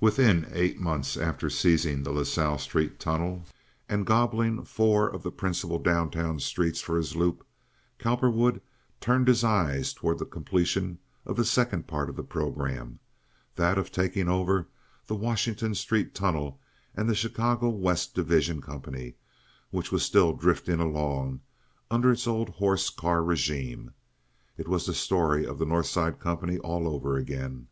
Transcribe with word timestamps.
Within 0.00 0.48
eight 0.52 0.78
months 0.78 1.16
after 1.16 1.48
seizing 1.48 2.02
the 2.02 2.12
La 2.12 2.24
Salle 2.24 2.58
Street 2.58 3.00
tunnel 3.00 3.46
and 3.88 4.04
gobbling 4.04 4.64
four 4.64 5.08
of 5.08 5.22
the 5.22 5.30
principal 5.32 5.78
down 5.78 6.10
town 6.10 6.40
streets 6.40 6.82
for 6.82 6.98
his 6.98 7.16
loop, 7.16 7.42
Cowperwood 7.98 8.60
turned 9.00 9.28
his 9.28 9.42
eyes 9.42 9.94
toward 9.94 10.18
the 10.18 10.26
completion 10.26 10.98
of 11.24 11.36
the 11.38 11.44
second 11.46 11.86
part 11.86 12.10
of 12.10 12.16
the 12.16 12.22
programme—that 12.22 13.78
of 13.78 13.90
taking 13.90 14.28
over 14.28 14.68
the 15.06 15.14
Washington 15.16 15.74
Street 15.74 16.14
tunnel 16.14 16.60
and 16.94 17.08
the 17.08 17.14
Chicago 17.14 17.70
West 17.70 18.14
Division 18.14 18.60
Company, 18.60 19.14
which 19.70 19.90
was 19.90 20.02
still 20.02 20.34
drifting 20.36 20.80
along 20.80 21.40
under 21.90 22.12
its 22.12 22.26
old 22.26 22.50
horse 22.50 22.90
car 22.90 23.24
regime. 23.24 23.94
It 24.58 24.68
was 24.68 24.84
the 24.84 24.92
story 24.92 25.46
of 25.46 25.58
the 25.58 25.64
North 25.64 25.86
Side 25.86 26.20
company 26.20 26.58
all 26.58 26.86
over 26.86 27.16
again. 27.16 27.68